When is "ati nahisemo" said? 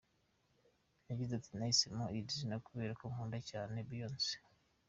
1.35-2.05